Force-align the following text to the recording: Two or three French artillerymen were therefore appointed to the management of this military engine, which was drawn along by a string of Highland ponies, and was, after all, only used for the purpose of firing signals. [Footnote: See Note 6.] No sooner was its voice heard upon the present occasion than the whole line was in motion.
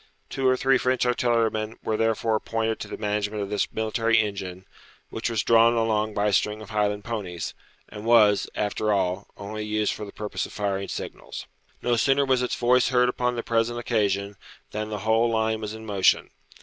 Two 0.31 0.47
or 0.47 0.57
three 0.57 0.79
French 0.79 1.05
artillerymen 1.05 1.77
were 1.83 1.95
therefore 1.95 2.35
appointed 2.35 2.79
to 2.79 2.87
the 2.87 2.97
management 2.97 3.43
of 3.43 3.51
this 3.51 3.71
military 3.71 4.17
engine, 4.17 4.65
which 5.11 5.29
was 5.29 5.43
drawn 5.43 5.75
along 5.75 6.15
by 6.15 6.25
a 6.29 6.33
string 6.33 6.59
of 6.59 6.71
Highland 6.71 7.03
ponies, 7.03 7.53
and 7.87 8.03
was, 8.03 8.49
after 8.55 8.91
all, 8.91 9.27
only 9.37 9.63
used 9.63 9.93
for 9.93 10.03
the 10.05 10.11
purpose 10.11 10.47
of 10.47 10.53
firing 10.53 10.87
signals. 10.87 11.45
[Footnote: 11.81 11.81
See 11.81 11.83
Note 11.89 11.95
6.] 11.99 12.07
No 12.07 12.13
sooner 12.13 12.25
was 12.25 12.41
its 12.41 12.55
voice 12.55 12.87
heard 12.87 13.09
upon 13.09 13.35
the 13.35 13.43
present 13.43 13.77
occasion 13.77 14.37
than 14.71 14.89
the 14.89 14.99
whole 15.05 15.29
line 15.29 15.61
was 15.61 15.75
in 15.75 15.85
motion. 15.85 16.31